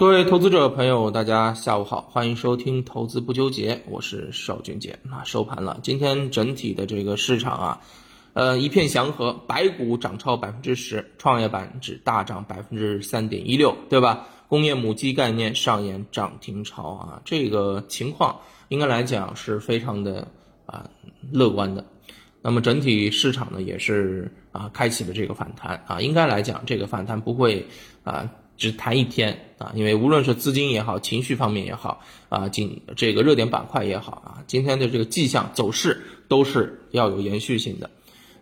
[0.00, 4.98] 各位投资者朋友，大家下午好，欢迎收听投资不纠结，我是邵俊杰。
[5.02, 7.80] 那收盘了，今天整体的这个市场啊，
[8.32, 14.26] 呃，一片祥和，白股涨超百分之十，创业板指大涨百分之三点一六，对吧？
[14.48, 20.28] 工业母机概念上演涨停潮啊，这个情况应该来讲是非常的
[20.64, 20.88] 啊
[21.30, 21.84] 乐观的。
[22.40, 27.66] 那么整体市场呢，也是啊开启了这个反弹啊，应该来讲这个反弹不会
[28.02, 28.30] 啊。
[28.60, 37.90] 只谈一天啊，因为无论是资金也好，情绪方面也好啊，今这个热点板块也好啊，今天的这个迹象走势都是要有延续性的。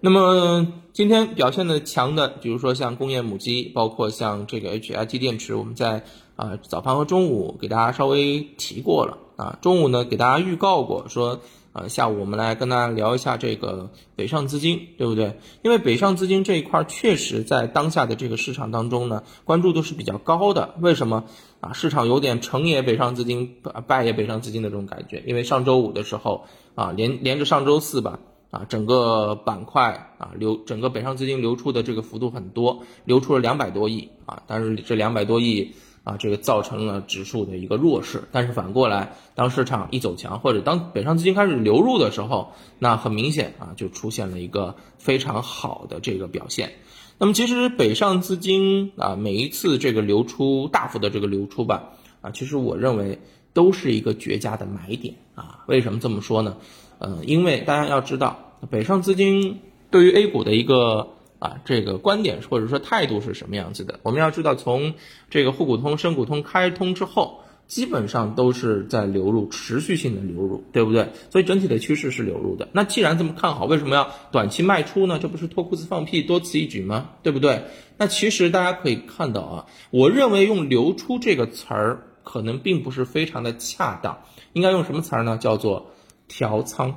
[0.00, 6.04] 那么今天表现的强的，比如说像工业母机，包括像这个 HIT 电池，我们在
[6.36, 11.40] 啊早盘和中午给大家稍微提过了啊，中午呢给大家预告过说。
[11.78, 15.38] 呃，下午我们来跟大家聊一下这个北上资金，对不对？
[15.60, 20.74] 因为北上资金这一块确实在当下的这个市场当中呢，关注度是比较高的。
[20.80, 21.24] 为什么
[21.60, 21.74] 啊？
[21.74, 25.22] 市场有点成也北上资金，败也北上资金的这种感觉。
[25.26, 35.74] 因为上周五的时候啊，连连着上周四吧，啊，整个板块啊流整个北上资金流出的这个幅度很多，流出了两百多亿啊，但是这两百多亿。
[36.06, 46.74] 啊，这个造成了指数的一个弱势，但是反过来，当市场一走强，或者当北上资金开始流入的时候，那很明显啊，就出现了一个非常好的这个表现。
[47.18, 53.18] 那么其实北上资金啊，每一次这个流出大幅的这个流出吧，啊，其实我认为
[53.52, 55.64] 都是一个绝佳的买点啊。
[55.66, 56.56] 为什么这么说呢？
[57.00, 59.58] 呃，因为大家要知道，北上资金
[59.90, 61.15] 对于 A 股的一个。
[61.46, 64.00] 啊，这个观点或者说态度是什么样子的？
[64.02, 64.94] 我们要知道，从
[65.30, 71.12] 这个沪股通、深股通开通之后，基本上都是在流入，持续性的流入，对不对？
[71.30, 72.68] 所以整体的趋势是流入的。
[72.72, 75.20] 那既然这么看好，为什么要短期卖出呢？
[75.20, 77.10] 这不是脱裤子放屁，多此一举吗？
[77.22, 77.64] 对不对？
[77.96, 84.18] 那其实大家可以看到啊，我认为用“流出”这个词儿可能并不是非常的恰当，
[84.52, 85.38] 应该用什么词儿呢？
[85.38, 85.92] 叫做
[86.26, 86.96] 调仓。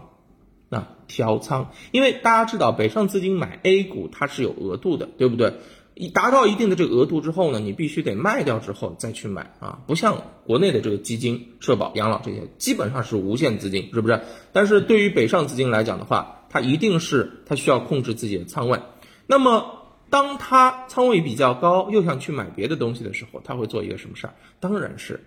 [0.69, 5.53] 那调仓，因为大家知道北上资金买 A 股它是有额度的，对不对？
[5.95, 14.21] 一达到一定的这个额度之后呢，你必须得卖掉之后再去买啊，不像国内的这个基金、社保、养老这些，基本上是无限资金，是不是？
[14.53, 18.79] 但是对于北上资金来讲的话，它一定是它需要控制自己的仓位。
[19.27, 24.35] 那么当它仓位比较高，又想去买别的东西的时候，他会做一个什么事儿？
[24.61, 25.25] 当然是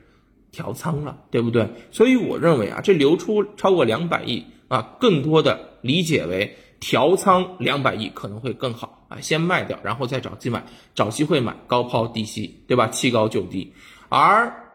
[0.53, 1.69] 调仓了，对不对？
[1.91, 4.47] 所以我认为啊，这流出超过两百亿。
[4.73, 12.89] 啊，更多的理解为调仓两百亿可能会更好啊，先卖掉，然后再找机买，找机会买，高抛低吸，对吧？
[12.89, 13.75] 弃高就低。
[14.09, 14.73] 而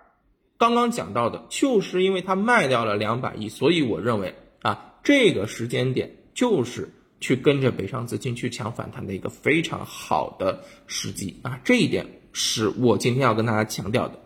[0.59, 14.19] 刚刚讲到的，就是因为它卖掉了两百亿，所以我认为啊，这个时间点就是去跟着北上资金去抢反弹的一个非常好的时机啊，这一点是我今天要跟大家强调的。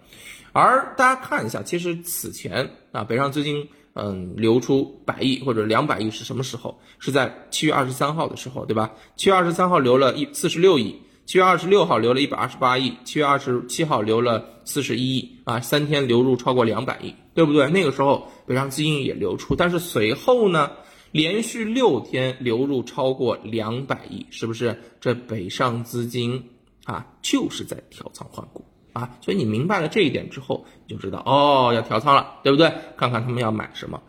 [0.51, 3.69] 而大家看一下，其实此前啊，北上资金。
[3.93, 6.79] 嗯，流出百亿或者两百亿是什么时候？
[6.99, 8.91] 是在七月二十三号的时候，对吧？
[9.17, 17.69] 七月二十三号流了一四十六亿，七月二十六号流了一百二十八亿，七月二十七号流了四十一亿啊，三天流入超过两百亿，对不对？
[17.69, 20.71] 那个时候北上资金也流出，但是随后呢，
[21.11, 24.81] 连续六天流入超过两百亿，是不是？
[25.01, 26.41] 这北上资金
[26.85, 28.63] 啊，就是在调仓换股。
[28.93, 32.73] 啊，所以你明白了这一点之后，你就知道哦，要调仓了，对不对？
[32.97, 34.03] 看看他们要买什么。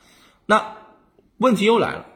[0.44, 0.76] 那
[1.38, 2.06] 问题又来了，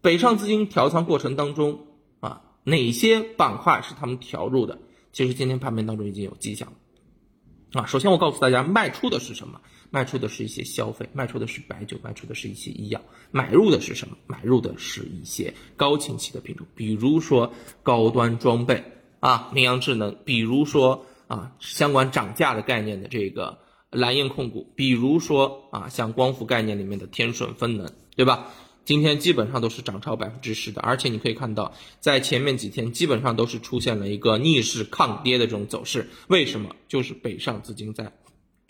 [0.00, 1.80] 北上资金调仓过程当中
[2.20, 4.78] 啊，哪些板块是他们调入的？
[5.12, 7.86] 其实今天盘面当中已经有迹象了啊。
[7.86, 9.60] 首先我告诉大家，卖出的是什么？
[9.90, 13.00] 卖出的是一些消费，卖出的是白酒，卖出的是一些医药。
[13.30, 14.16] 买入的是什么？
[14.26, 17.52] 买入的是一些高景气的品种，比如说
[17.82, 18.82] 高端装备
[19.20, 21.04] 啊，明阳智能，比如说。
[21.28, 23.58] 啊，相关涨价的概念的这个
[23.90, 28.48] 蓝焰控股，比如说啊，像光伏概念里面的天顺风能，对吧？
[28.84, 36.08] 今天基本上都是涨超百分之十的，而且你可以看到，在前面几天基本上都是出现了一个逆势抗跌的这种走势。
[36.28, 36.74] 为什么？
[36.88, 38.10] 就是北上资金在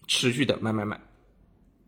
[0.08, 1.00] 持续的买买买，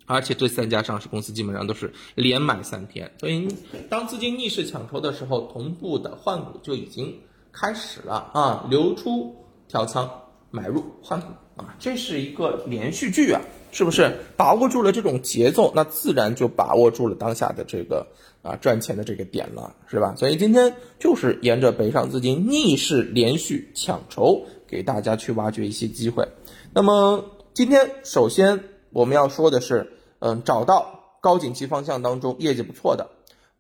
[0.07, 3.13] 而且这三家上市公司基本上都是连买三天。
[3.19, 3.49] 所以，
[3.89, 7.19] 当资金逆势抢筹的时候，同步的换股就已经
[7.51, 10.09] 开始了啊，流出调仓。
[10.51, 18.07] 买入换股啊，这是一个连续剧啊，是不是把握住了这种节奏，那自然就把握住了当下的这个
[18.43, 20.15] 啊赚钱的这个点了，是吧？
[20.17, 26.29] 所以今天就是沿着北上资金逆势连续抢筹，给大家去挖掘一些机会。
[26.73, 27.25] 那么
[27.55, 33.11] 今天首先我们要说的是，嗯，找到高景气方向当中业绩不错的，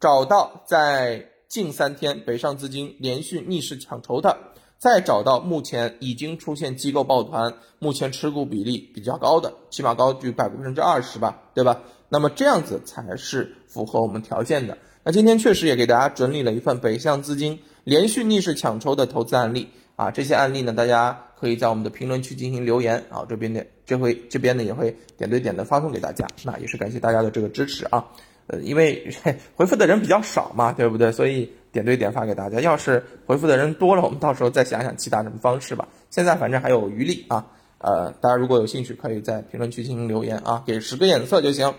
[0.00, 4.38] 找到在近三天北上资金连续逆势抢筹的。
[4.80, 11.82] 再找到目前已经出现机构抱团，目前持股比例比较高的，起码高于百分之二十吧，对吧？
[12.08, 14.78] 那么这样子才是符合我们条件的。
[15.04, 28.08] 那今天确实也给大家整理了一份北向资金连续逆势抢筹的投资案例啊，这些案例呢，大家可以在我们的评论区进行留言啊，这边的这回这边呢也会点对点的发送给大家，那也是感谢大家的这个支持啊。
[28.46, 29.12] 呃，因为
[29.54, 31.12] 回复的人比较少嘛，对不对？
[31.12, 32.60] 所以点对点发给大家。
[32.60, 35.88] 要是回复的人多了，我们到时候再想想其他什么方式吧。
[36.10, 37.46] 现在反正还有余力啊。
[37.78, 41.74] 呃，大家如果有兴趣，可以在评论区进行留言啊，给十个颜色就行。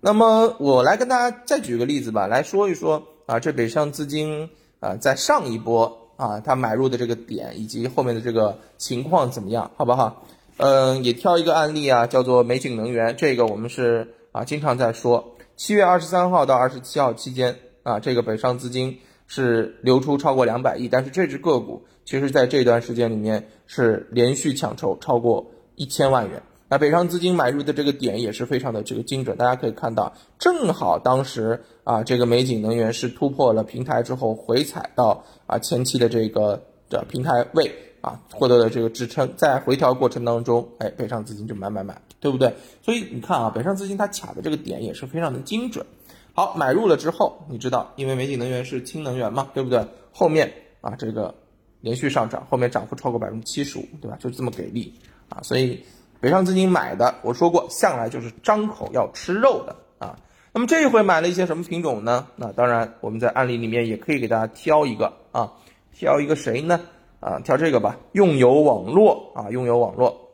[0.00, 4.48] 那么我来跟大家再举个例子吧，来说一说啊，这北上资金
[4.80, 10.24] 啊，在上一波啊，它买入的这个点以及后面的这个情况怎么样，好不好？
[10.56, 15.36] 嗯，也挑一个案例啊，叫做美景能源，这个我们是啊经常在说。
[15.54, 18.98] 七月二十三号到二十七号期间啊，这个北上资金
[19.34, 26.42] 是流出超过两百亿，但是这只个股其实在这段时间里面是连续抢筹超过一千万元。
[26.68, 42.02] 那北上资金买入的这个点也是非常的这个精准，大家可以看到，正好当时啊，这个美景能源是突破了平台之后回踩到啊前期的这个的平台位啊，获得了这个支撑，在回调过程当中，哎，北上资金就买买买。
[42.20, 42.54] 对不对？
[42.82, 45.84] 所以你看啊，北上资金它卡的这个点也是非常的精准。
[46.34, 49.86] 好，买入了之后，你知道，因为美景能源是氢能源嘛，对不对？
[50.12, 50.50] 后面
[50.80, 51.34] 啊，这个
[51.80, 54.16] 连续上涨，后面涨幅超过百分之七十五，对吧？
[54.18, 54.94] 就这么给力
[55.28, 55.42] 啊！
[55.42, 55.84] 所以
[56.20, 60.18] 北上资金买的，我说过，向来就是张口要吃肉的啊。
[60.54, 62.28] 那么这一回买了一些什么品种呢？
[62.36, 65.52] 那当然，我们在案例里面也可以给大家挑一个啊，
[65.92, 66.80] 挑一个谁呢？
[67.20, 70.30] 啊，挑这个吧，用友网络啊，用友网络。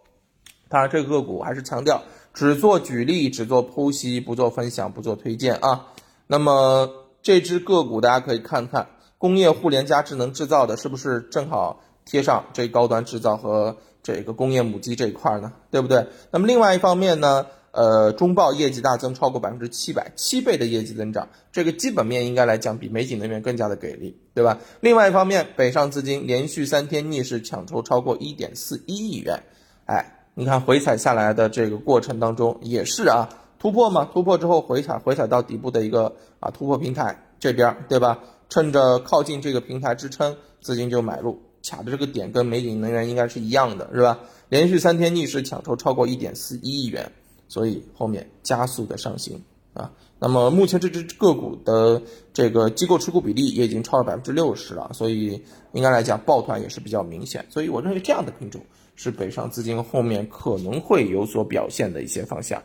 [0.68, 2.02] 当然，这个个股还是强调
[2.38, 5.86] 只做举例，只做剖析，不做分享，不做推荐啊。
[6.28, 6.88] 那么
[7.20, 15.52] 这只个股大家可以看看，工业互联加智能制造的，是不是正好贴上这高端制造和这个工业母机这一块呢？
[15.72, 16.06] 对不对？
[16.30, 24.60] 那么另外一方面呢，呃，中报业绩大增超过百分之七百，七倍的业绩增长，这个基本面应该来讲比美景能源更加的给力，对吧？
[24.78, 29.42] 另外一方面，北上资金连续三天逆势抢筹超过一点四一亿元，
[29.86, 30.14] 哎。
[30.38, 38.20] 你看回踩下来的这个过程当中也是啊，突破嘛，突破之后回踩，回踩到底部的一个啊突破平台这边，对吧？
[38.48, 44.20] 趁着靠近这个平台支撑，资金就买入，卡的这个点跟美景能源应该是一样的，是吧？
[44.48, 47.10] 连续三天逆势抢筹超过一点四一亿元，
[47.48, 49.42] 所以后面加速的上行
[49.74, 49.90] 啊。
[50.20, 52.00] 那么目前这只个股的
[52.32, 55.42] 这个机构持股比例也已经超了百分之六十了，所以
[55.72, 58.60] 应该来讲抱团也是比较明显，所以我认为这样的品种。
[58.98, 62.60] 是北上资金后面可能会有所表现的一些方向，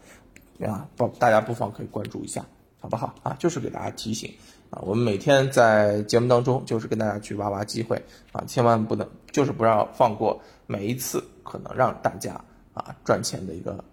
[0.66, 2.44] 啊，不，大家不妨可以关注一下，
[2.80, 3.36] 好不好啊？
[3.38, 4.34] 就是给大家提醒
[4.72, 8.02] 啊，我们每天在节目当中就是跟大家去挖挖机会
[8.32, 12.34] 啊，千万不能就是不要放过每一次可能让大家
[12.74, 13.84] 啊赚钱的一个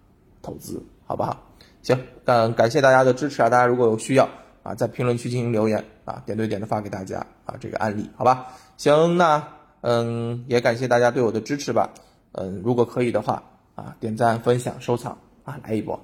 [0.41, 1.39] 投资，好不好？
[1.83, 1.95] 行，
[2.25, 4.27] 嗯，感谢大家的支持啊，大家如果有需要
[4.63, 8.47] 啊，在评论区进行留言啊，点对点的发给大家啊这个案例，好吧？
[8.77, 9.47] 行，那
[9.81, 11.91] 嗯，也感谢大家对我的支持吧。
[12.33, 13.43] 嗯，如果可以的话
[13.75, 15.99] 啊，点赞、分享、收藏啊，来一波。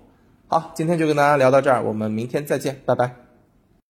[0.48, 3.27] 好，今天就跟大家聊到这儿，我们明天再见，拜拜。